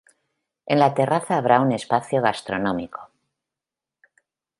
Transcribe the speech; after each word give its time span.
En 0.65 0.79
la 0.83 0.95
terraza 0.95 1.37
habrá 1.37 1.61
un 1.61 1.71
espacio 1.71 2.23
gastronómico. 2.23 3.11